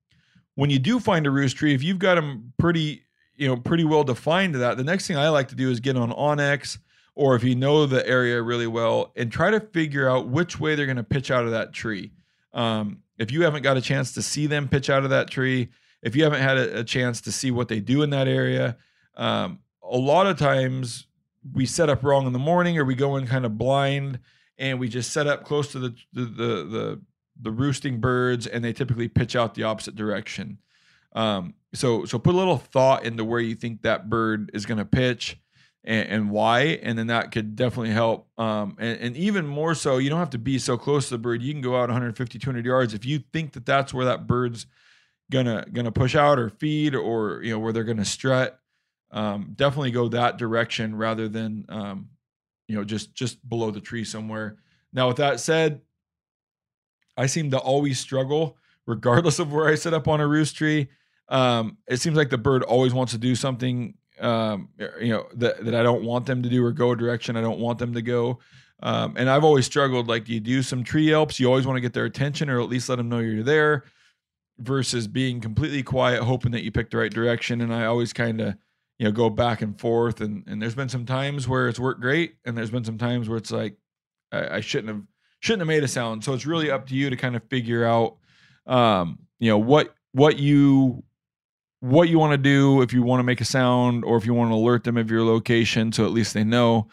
[0.54, 3.02] when you do find a roost tree, if you've got them pretty,
[3.36, 5.80] you know, pretty well defined to that, the next thing I like to do is
[5.80, 6.78] get on onX
[7.14, 10.74] or if you know the area really well and try to figure out which way
[10.74, 12.12] they're to pitch out of that tree.
[12.52, 15.68] Um, if you haven't got a chance to see them pitch out of that tree,
[16.02, 18.76] if you haven't had a, a chance to see what they do in that area,
[19.16, 21.06] um, a lot of times
[21.52, 24.18] we set up wrong in the morning or we go in kind of blind
[24.58, 27.00] and we just set up close to the the the, the,
[27.40, 30.58] the roosting birds and they typically pitch out the opposite direction.
[31.14, 34.78] Um, so so put a little thought into where you think that bird is going
[34.78, 35.38] to pitch
[35.84, 38.28] and, and, why, and then that could definitely help.
[38.38, 41.18] Um, and, and, even more so, you don't have to be so close to the
[41.18, 41.42] bird.
[41.42, 44.66] You can go out 150, 200 yards if you think that that's where that bird's
[45.30, 48.60] gonna gonna push out or feed or you know where they're gonna strut.
[49.12, 52.08] Um, definitely go that direction rather than um,
[52.68, 54.56] you know just just below the tree somewhere.
[54.92, 55.80] Now, with that said,
[57.16, 60.88] I seem to always struggle, regardless of where I set up on a roost tree.
[61.28, 64.68] Um, it seems like the bird always wants to do something um,
[65.00, 67.40] you know that that I don't want them to do or go a direction I
[67.40, 68.38] don't want them to go.
[68.82, 70.08] Um, and I've always struggled.
[70.08, 71.38] Like, you do some tree yelps?
[71.38, 73.84] You always want to get their attention, or at least let them know you're there,
[74.58, 77.60] versus being completely quiet, hoping that you pick the right direction.
[77.60, 78.56] And I always kind of,
[79.02, 80.20] you know, go back and forth.
[80.20, 83.28] And and there's been some times where it's worked great, and there's been some times
[83.28, 83.74] where it's like
[84.30, 85.02] I, I shouldn't have
[85.40, 86.22] shouldn't have made a sound.
[86.22, 88.18] So it's really up to you to kind of figure out,
[88.64, 91.02] um, you know, what what you
[91.80, 94.34] what you want to do if you want to make a sound or if you
[94.34, 96.86] want to alert them of your location so at least they know.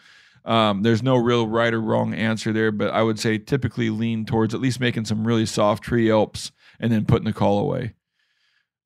[0.44, 4.24] Um, there's no real right or wrong answer there, but I would say typically lean
[4.24, 7.94] towards at least making some really soft tree yelps and then putting the call away.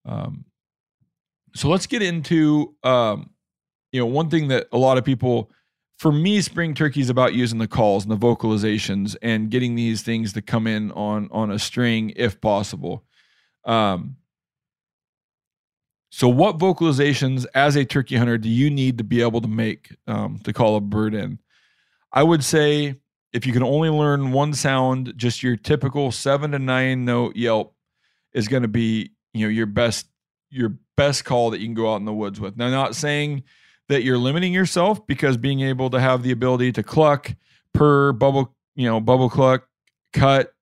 [0.04, 0.44] Um,
[1.54, 3.30] so let's get into um,
[3.92, 5.50] you know one thing that a lot of people
[5.98, 10.02] for me spring turkey is about using the calls and the vocalizations and getting these
[10.02, 13.04] things to come in on on a string if possible
[13.64, 14.16] um,
[16.16, 19.96] so, what vocalizations as a turkey hunter do you need to be able to make
[20.06, 21.40] um, to call a bird in?
[22.12, 23.00] I would say
[23.32, 27.74] if you can only learn one sound, just your typical seven to nine note yelp
[28.32, 30.06] is going to be you know your best
[30.54, 32.56] your best call that you can go out in the woods with.
[32.56, 33.42] Now, not saying
[33.88, 37.34] that you're limiting yourself because being able to have the ability to cluck,
[37.72, 39.68] purr bubble, you know, bubble cluck,
[40.12, 40.54] cut,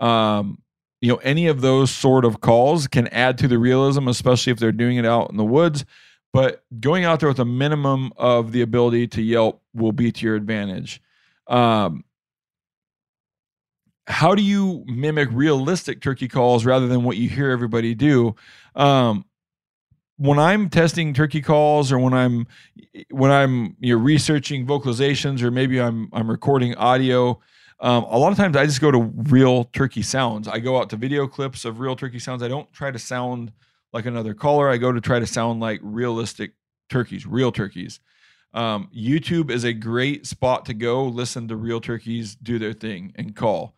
[0.00, 0.58] um,
[1.00, 4.58] you know any of those sort of calls can add to the realism especially if
[4.58, 5.84] they're doing it out in the woods.
[6.32, 10.26] But going out there with a minimum of the ability to yelp will be to
[10.26, 11.02] your advantage.
[11.46, 12.04] Um,
[14.06, 18.34] how do you mimic realistic turkey calls rather than what you hear everybody do
[18.74, 19.24] um,
[20.16, 22.46] when i'm testing turkey calls or when i'm
[23.10, 27.38] when i'm you know researching vocalizations or maybe i'm i'm recording audio
[27.80, 30.48] um, a lot of times I just go to real turkey sounds.
[30.48, 32.42] I go out to video clips of real turkey sounds.
[32.42, 33.52] I don't try to sound
[33.92, 34.70] like another caller.
[34.70, 36.52] I go to try to sound like realistic
[36.88, 38.00] turkeys, real turkeys.
[38.54, 43.12] Um, YouTube is a great spot to go listen to real turkeys do their thing
[43.16, 43.74] and call.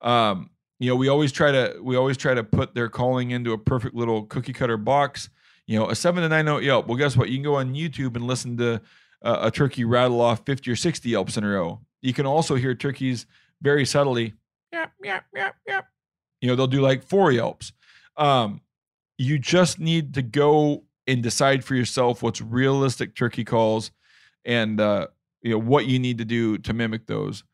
[0.00, 3.52] Um, you know, we always try to we always try to put their calling into
[3.52, 5.28] a perfect little cookie cutter box.
[5.66, 6.88] You know, a seven to nine note yelp.
[6.88, 7.28] Well, guess what?
[7.28, 8.80] You can go on YouTube and listen to
[9.22, 11.80] uh, a turkey rattle off fifty or sixty yelps in a row.
[12.00, 13.26] You can also hear turkeys
[13.60, 14.32] very subtly,
[14.72, 15.86] yep, yep, yep, yep.
[16.40, 17.72] You know, they'll do like four yelps.
[18.16, 18.62] Um,
[19.18, 23.90] you just need to go and decide for yourself what's realistic turkey calls
[24.46, 25.08] and uh,
[25.42, 27.44] you know what you need to do to mimic those.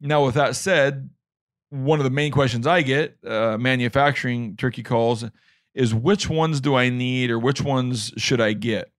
[0.00, 1.10] Now, with that said,
[1.72, 5.24] one of the main questions I get uh, manufacturing turkey calls
[5.74, 8.92] is which ones do I need or which ones should I get?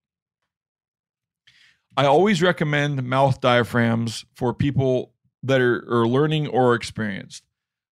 [1.95, 7.43] I always recommend mouth diaphragms for people that are, are learning or experienced.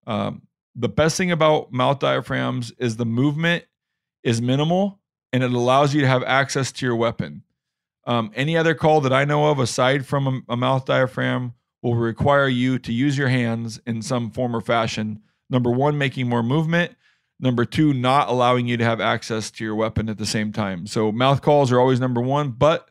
[0.07, 0.41] Um,
[0.75, 3.65] the best thing about mouth diaphragms is the movement
[4.23, 4.99] is minimal
[5.31, 7.43] and it allows you to have access to your weapon.
[8.07, 11.95] Um, any other call that I know of aside from a, a, mouth diaphragm will
[11.95, 15.21] require you to use your hands in some form or fashion.
[15.49, 16.95] Number one, making more movement.
[17.39, 20.85] Number two, not allowing you to have access to your weapon at the same time.
[20.85, 22.89] So mouth calls are always number one, but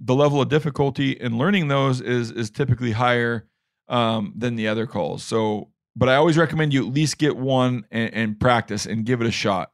[0.00, 3.48] the level of difficulty in learning those is is typically higher
[3.88, 5.22] um, than the other calls.
[5.22, 9.20] So, but I always recommend you at least get one and, and practice and give
[9.20, 9.72] it a shot.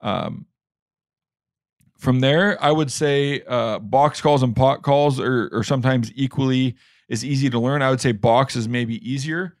[0.00, 0.46] Um,
[1.98, 6.74] from there, I would say uh, box calls and pot calls are, are sometimes equally
[7.12, 7.82] as easy to learn.
[7.82, 9.56] I would say box is maybe easier.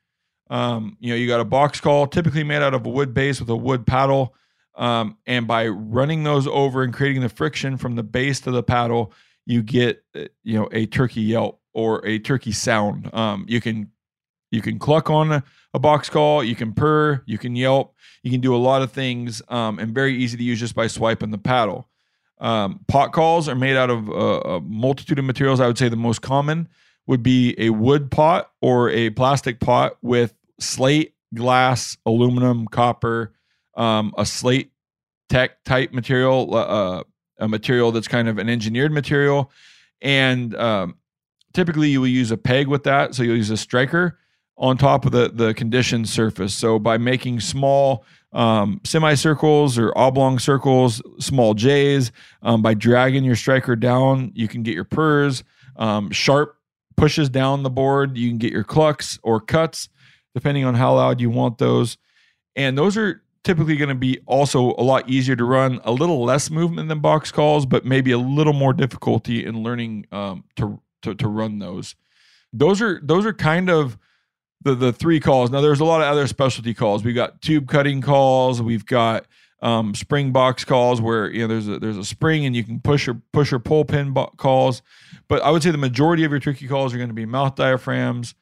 [0.50, 3.38] Um, you know, you got a box call typically made out of a wood base
[3.38, 4.34] with a wood paddle.
[4.74, 8.62] Um, and by running those over and creating the friction from the base to the
[8.62, 9.12] paddle,
[9.44, 13.12] you get uh, you know a turkey yelp or a turkey sound.
[13.14, 13.90] Um, you can
[14.50, 18.30] you can cluck on a, a, box call, you can purr, you can yelp, you
[18.30, 21.30] can do a lot of things, um, and very easy to use just by swiping
[21.30, 21.88] the paddle.
[22.38, 25.60] Um, pot calls are made out of a multitude of materials.
[25.60, 26.68] I would say the most common
[27.06, 33.32] would be a wood pot or a plastic pot with slate, glass, aluminum, copper,
[33.76, 34.70] um, a slate
[35.28, 37.02] tech type material, uh, uh,
[37.38, 39.50] a material that's kind of an engineered material.
[40.00, 40.96] And um,
[41.52, 43.14] typically you will use a peg with that.
[43.14, 44.18] So you'll use a striker
[44.56, 46.54] on top of the, the conditioned surface.
[46.54, 52.12] So by making small um, semicircles or oblong circles, small J's,
[52.42, 55.42] um, by dragging your striker down, you can get your purrs.
[55.76, 56.56] Um, sharp
[56.96, 59.88] pushes down the board, you can get your clucks or cuts,
[60.34, 61.98] depending on how loud you want those.
[62.56, 66.22] And those are typically going to be also a lot easier to run, a little
[66.24, 70.80] less movement than box calls, but maybe a little more difficulty in learning um, to,
[71.02, 71.96] to to run those.
[72.52, 73.98] Those are those are kind of
[74.62, 75.50] the the three calls.
[75.50, 77.04] Now there's a lot of other specialty calls.
[77.04, 78.62] We've got tube cutting calls.
[78.62, 79.26] We've got
[79.62, 82.80] um, spring box calls where you know there's a there's a spring and you can
[82.80, 84.82] push or push or pull pin bo- calls.
[85.28, 87.54] But I would say the majority of your turkey calls are going to be mouth
[87.54, 88.34] diaphragms,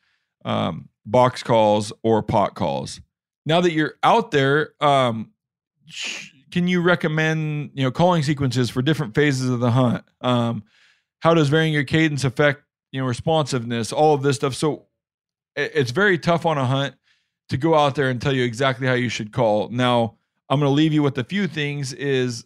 [0.44, 3.00] um, box calls, or pot calls.
[3.44, 5.32] Now that you're out there, um,
[6.50, 10.04] can you recommend you know calling sequences for different phases of the hunt?
[10.22, 10.64] Um,
[11.20, 13.92] how does varying your cadence affect you know responsiveness?
[13.92, 14.54] All of this stuff.
[14.54, 14.86] So
[15.54, 16.94] it's very tough on a hunt
[17.50, 19.68] to go out there and tell you exactly how you should call.
[19.68, 20.16] Now,
[20.50, 22.44] I'm going to leave you with a few things is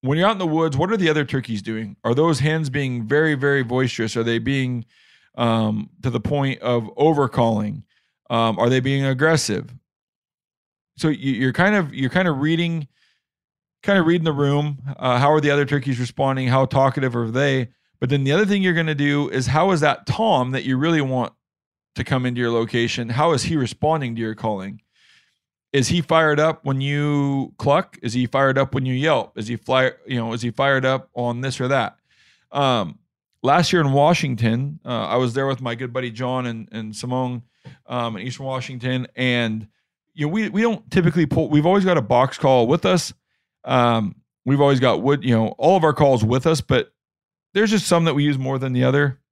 [0.00, 1.96] when you're out in the woods, what are the other turkeys doing?
[2.02, 4.16] Are those hens being very, very boisterous?
[4.16, 4.86] Are they being
[5.36, 7.84] um, to the point of overcalling?
[8.30, 9.72] Um, are they being aggressive?
[10.96, 12.88] So you, are kind of you're kind of reading,
[13.82, 14.82] kind of reading the room.
[14.96, 16.48] Uh, how are the other turkeys responding?
[16.48, 17.68] How talkative are they?
[18.00, 20.64] But then the other thing you're going to do is how is that tom that
[20.64, 21.32] you really want
[21.94, 23.10] to come into your location?
[23.10, 24.81] How is he responding to your calling?
[25.72, 27.98] Is he fired up when you cluck?
[28.02, 29.38] Is he fired up when you yelp?
[29.38, 29.92] Is he fly?
[30.06, 31.96] You know, is he fired up on this or that?
[32.50, 32.98] Um,
[33.42, 36.94] last year in Washington, uh, I was there with my good buddy John and and
[36.94, 37.42] Simone
[37.86, 39.66] um, in Eastern Washington, and
[40.12, 41.48] you know we we don't typically pull.
[41.48, 43.14] We've always got a box call with us.
[43.64, 45.24] Um, we've always got wood.
[45.24, 46.92] You know, all of our calls with us, but
[47.54, 49.22] there's just some that we use more than the other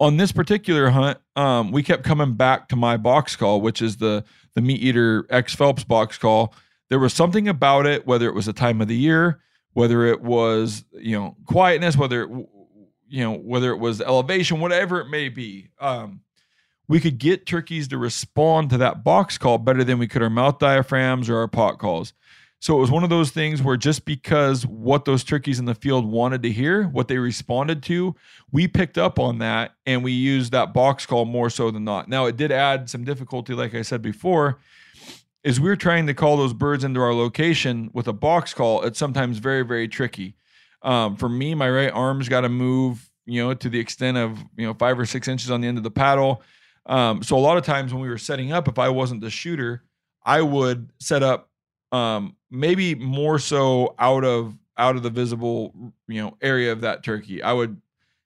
[0.00, 3.96] on this particular hunt, um, we kept coming back to my box call, which is
[3.96, 6.54] the the MeatEater X Phelps box call.
[6.88, 9.40] There was something about it, whether it was the time of the year,
[9.72, 12.30] whether it was you know quietness, whether it,
[13.08, 15.70] you know whether it was elevation, whatever it may be.
[15.80, 16.20] Um,
[16.86, 20.30] we could get turkeys to respond to that box call better than we could our
[20.30, 22.12] mouth diaphragms or our pot calls.
[22.64, 25.74] So it was one of those things where just because what those turkeys in the
[25.74, 28.16] field wanted to hear, what they responded to,
[28.52, 32.08] we picked up on that and we used that box call more so than not.
[32.08, 34.60] Now it did add some difficulty, like I said before,
[35.42, 38.82] is we're trying to call those birds into our location with a box call.
[38.84, 40.34] It's sometimes very, very tricky.
[40.80, 44.38] Um, for me, my right arm's got to move, you know, to the extent of
[44.56, 46.40] you know five or six inches on the end of the paddle.
[46.86, 49.28] Um, so a lot of times when we were setting up, if I wasn't the
[49.28, 49.82] shooter,
[50.24, 51.50] I would set up
[51.94, 55.72] um, maybe more so out of out of the visible
[56.08, 57.40] you know area of that turkey.
[57.40, 57.80] I would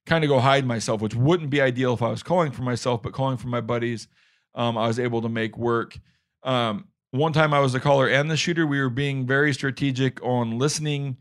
[0.06, 3.02] kind of go hide myself, which wouldn't be ideal if I was calling for myself,
[3.02, 4.08] but calling for my buddies,
[4.54, 5.98] um, I was able to make work.
[6.44, 8.66] Um, one time I was the caller and the shooter.
[8.66, 11.18] We were being very strategic on listening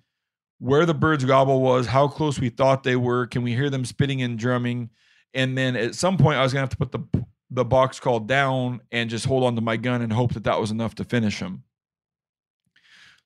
[0.60, 3.84] where the bird's gobble was, how close we thought they were, can we hear them
[3.84, 4.90] spitting and drumming,
[5.34, 8.22] and then at some point I was gonna have to put the the box call
[8.22, 11.04] down and just hold on to my gun and hope that that was enough to
[11.04, 11.64] finish them.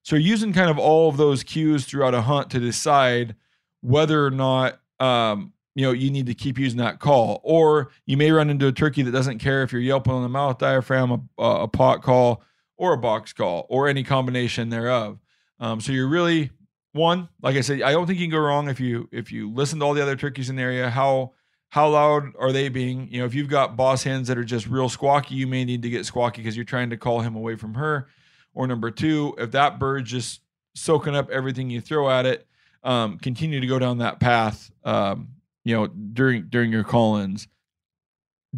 [0.04, 3.36] So you're using kind of all of those cues throughout a hunt to decide
[3.82, 8.18] whether or not um, you know you need to keep using that call, or you
[8.18, 11.30] may run into a turkey that doesn't care if you're yelping on the mouth diaphragm,
[11.38, 12.44] a, a pot call,
[12.78, 15.19] or a box call, or any combination thereof.
[15.60, 16.52] Um, so you're really
[16.94, 19.52] one, like I said, I don't think you can go wrong if you if you
[19.52, 20.90] listen to all the other turkeys in the area.
[20.90, 21.34] How
[21.69, 23.08] how loud are they being?
[23.10, 25.84] You know, if you've got boss hens that are just real squawky, you may need
[25.84, 28.10] to get squawky because you're trying to call him away from her.
[28.54, 30.41] Or number two, if that bird's just
[30.75, 32.45] soaking up everything you throw at it,
[32.83, 34.71] um, continue to go down that path.
[34.83, 35.29] Um,
[35.63, 37.47] you know, during during your call-ins.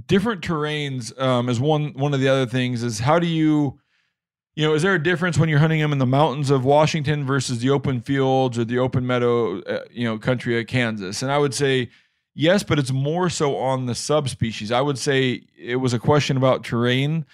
[0.07, 2.81] Different terrains um, is one one of the other things.
[2.81, 3.79] Is how do you
[4.55, 7.25] you know, is there a difference when you're hunting them in the mountains of Washington
[7.25, 11.23] versus the open fields or the open meadow, uh, you know, country of Kansas?
[11.23, 11.89] And I would say
[12.35, 14.71] yes, but it's more so on the subspecies.
[14.71, 17.25] I would say it was a question about terrain,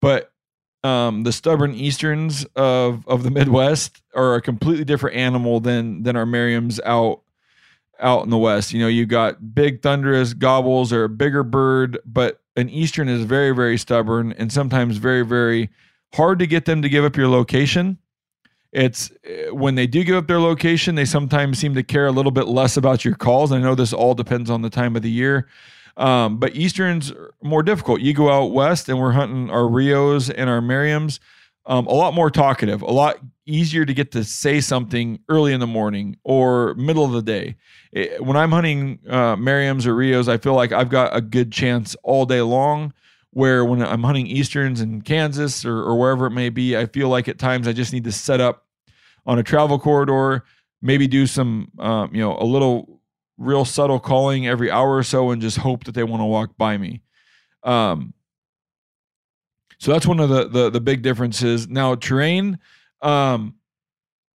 [0.00, 0.32] but
[0.84, 6.16] um, the stubborn easterns of of the Midwest are a completely different animal than than
[6.16, 7.22] our Merriam's out
[8.00, 8.72] out in the West.
[8.72, 13.24] You know, you got big thunderous gobbles or a bigger bird, but an eastern is
[13.24, 15.70] very very stubborn and sometimes very very
[16.14, 17.98] hard to get them to give up your location.
[18.70, 22.12] It's eh, when they do give up their location, they sometimes seem to care a
[22.12, 23.50] little bit less about your calls.
[23.50, 25.48] I know this all depends on the time of the year.
[25.98, 28.00] Um, but Easterns are more difficult.
[28.00, 31.18] You go out west and we're hunting our Rios and our Merriams,
[31.66, 35.60] um, a lot more talkative, a lot easier to get to say something early in
[35.60, 37.56] the morning or middle of the day.
[37.90, 41.20] It, eh, when I'm hunting uh, Merriams or Rios, I feel like I've got a
[41.20, 42.94] good chance all day long.
[43.32, 47.10] Where when I'm hunting Easterns in Kansas or, or wherever it may be, I feel
[47.10, 48.64] like at times I just need to set up
[49.26, 50.44] on a travel corridor,
[50.80, 52.97] maybe do some, um, you know, a little
[53.38, 56.56] real subtle calling every hour or so and just hope that they want to walk
[56.58, 57.00] by me.
[57.62, 58.12] Um,
[59.78, 61.68] so that's one of the, the, the big differences.
[61.68, 62.58] Now terrain,
[63.00, 63.54] um,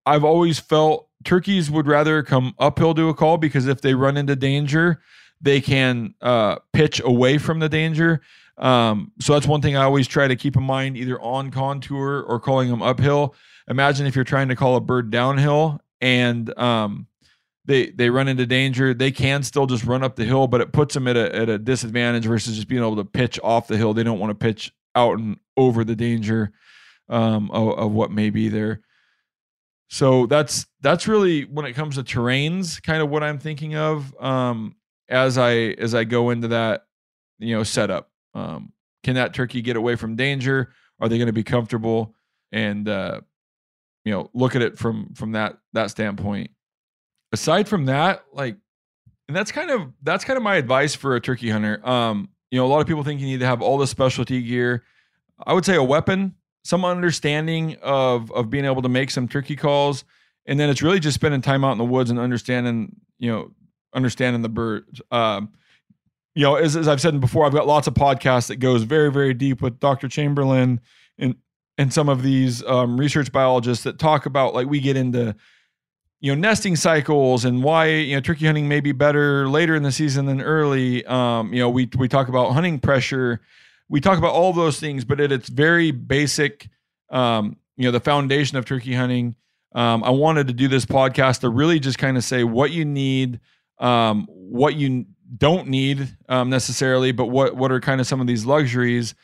[0.07, 4.16] I've always felt turkeys would rather come uphill to a call because if they run
[4.16, 5.03] into danger,
[5.40, 8.20] they can uh, pitch away from the danger.
[8.59, 12.24] Um, so that's one thing I always try to keep in mind, either on contour
[12.26, 13.34] or calling them uphill.
[13.68, 17.07] Imagine if you're trying to call a bird downhill and um,
[17.64, 18.92] they they run into danger.
[18.92, 21.48] They can still just run up the hill, but it puts them at a at
[21.48, 23.94] a disadvantage versus just being able to pitch off the hill.
[23.94, 26.52] They don't want to pitch out and over the danger
[27.08, 28.80] um, of, of what may be there.
[29.88, 34.14] So that's that's really when it comes to terrains, kind of what I'm thinking of
[34.20, 34.76] um,
[35.08, 36.86] as I as I go into that
[37.38, 38.10] you know setup.
[38.34, 38.72] Um,
[39.04, 40.72] can that turkey get away from danger?
[41.00, 42.14] Are they going to be comfortable?
[42.50, 43.20] And uh,
[44.04, 46.50] you know, look at it from from that that standpoint
[47.33, 48.57] aside from that, like,
[49.28, 51.87] and that's kind of that's kind of my advice for a turkey hunter.
[51.89, 54.43] Um, you know, a lot of people think you need to have all the specialty
[54.43, 54.85] gear.
[55.45, 59.57] I would say a weapon, some understanding of of being able to make some turkey
[59.57, 60.05] calls,
[60.47, 63.51] and then it's really just spending time out in the woods and understanding, you know,
[63.95, 65.01] understanding the birds.
[65.11, 65.53] Um,
[66.35, 69.11] you know, as, as I've said before, I've got lots of podcasts that goes very,
[69.11, 70.09] very deep with Dr.
[70.09, 70.80] Chamberlain
[71.18, 71.37] and
[71.78, 75.35] and some of these um, research biologists that talk about like we get into
[76.22, 79.82] you know nesting cycles and why you know turkey hunting may be better later in
[79.82, 81.04] the season than early.
[81.04, 83.40] Um, you know we we talk about hunting pressure.
[83.88, 86.68] We talk about all those things but at its very basic
[87.10, 89.34] um, you know the foundation of turkey hunting.
[89.74, 92.84] Um, i wanted to do this podcast to really just kind of say what you
[92.84, 93.40] need
[93.78, 95.06] um, what you
[95.36, 99.14] don't need um, necessarily but what what are kind of some of these luxuries.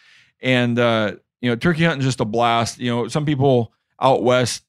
[0.41, 2.79] And uh, you know turkey hunting is just a blast.
[2.79, 4.65] You know some people out west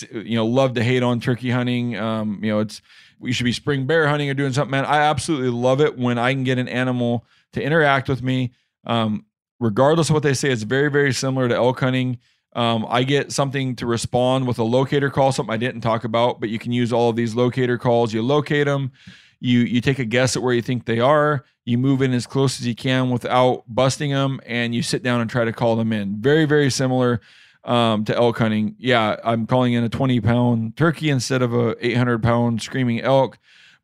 [0.00, 1.96] you know love to hate on turkey hunting.
[1.96, 2.80] Um, you know, it's
[3.18, 4.70] we should be spring bear hunting or doing something.
[4.70, 8.52] Man, I absolutely love it when I can get an animal to interact with me.
[8.86, 9.26] Um,
[9.60, 12.18] regardless of what they say, it's very very similar to elk hunting.
[12.54, 16.38] Um, I get something to respond with a locator call, something I didn't talk about,
[16.38, 18.12] but you can use all of these locator calls.
[18.12, 18.92] You locate them,
[19.40, 22.26] you you take a guess at where you think they are, you move in as
[22.26, 25.76] close as you can without busting them, and you sit down and try to call
[25.76, 26.20] them in.
[26.20, 27.20] Very very similar
[27.64, 28.76] um, to elk hunting.
[28.78, 33.38] Yeah, I'm calling in a 20 pound turkey instead of a 800 pound screaming elk,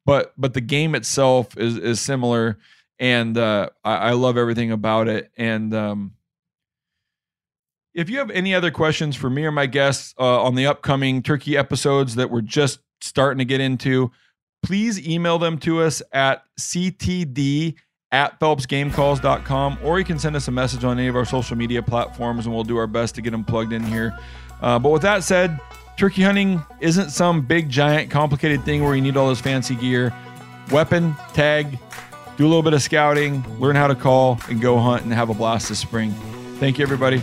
[0.04, 2.58] but but the game itself is is similar,
[2.98, 5.30] and uh, I, I love everything about it.
[5.36, 6.14] And um,
[7.94, 11.22] if you have any other questions for me or my guests uh, on the upcoming
[11.22, 14.10] turkey episodes that we're just starting to get into,
[14.62, 17.74] please email them to us at ctd
[18.12, 21.82] at phelpsgamecalls.com or you can send us a message on any of our social media
[21.82, 24.18] platforms and we'll do our best to get them plugged in here.
[24.62, 25.60] Uh, but with that said,
[25.96, 30.12] turkey hunting isn't some big, giant, complicated thing where you need all this fancy gear.
[30.70, 31.78] Weapon, tag,
[32.36, 35.28] do a little bit of scouting, learn how to call, and go hunt and have
[35.28, 36.12] a blast this spring.
[36.58, 37.22] Thank you, everybody.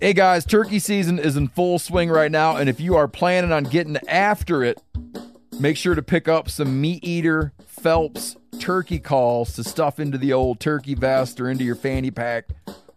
[0.00, 3.52] Hey guys, turkey season is in full swing right now, and if you are planning
[3.52, 4.78] on getting after it,
[5.58, 10.60] make sure to pick up some MeatEater Phelps turkey calls to stuff into the old
[10.60, 12.48] turkey vest or into your fanny pack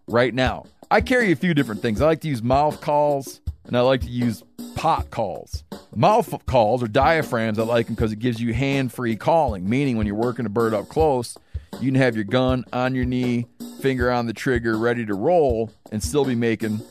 [0.07, 0.65] right now.
[0.91, 2.01] I carry a few different things.
[2.01, 4.43] I like to use mouth calls and I like to use
[4.75, 5.63] pot calls.
[5.95, 9.97] Mouth calls or diaphragms, I like them because it gives you hand free calling, meaning
[9.97, 11.37] when you're working a bird up close,
[11.79, 13.45] you can have your gun on your knee,
[13.81, 16.81] finger on the trigger, ready to roll, and still be making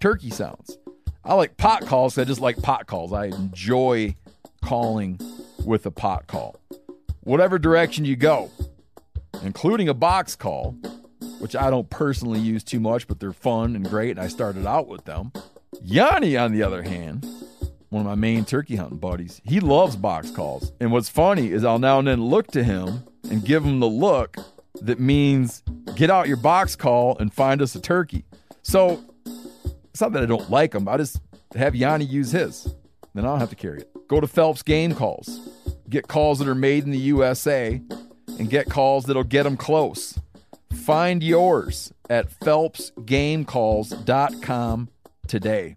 [0.00, 0.76] turkey sounds.
[1.24, 2.18] I like pot calls.
[2.18, 3.12] I just like pot calls.
[3.12, 4.14] I enjoy
[4.62, 5.20] calling
[5.64, 6.56] with a pot call.
[7.20, 8.50] Whatever direction you go,
[9.42, 10.72] including a box call,
[11.38, 14.66] which I don't personally use too much, but they're fun and great, and I started
[14.66, 15.32] out with them.
[15.82, 17.26] Yanni, on the other hand,
[17.88, 20.72] one of my main turkey hunting buddies, he loves box calls.
[20.80, 23.88] And what's funny is I'll now and then look to him and give them the
[23.88, 24.36] look
[24.82, 25.62] that means
[25.94, 28.24] get out your box call and find us a turkey.
[28.62, 29.02] So
[29.90, 30.88] it's not that I don't like them.
[30.88, 31.20] I just
[31.54, 32.74] have Yanni use his.
[33.14, 33.90] Then I don't have to carry it.
[34.08, 35.40] Go to Phelps Game Calls.
[35.88, 37.80] Get calls that are made in the USA
[38.38, 40.18] and get calls that'll get them close.
[40.72, 44.88] Find yours at phelpsgamecalls.com
[45.26, 45.76] today.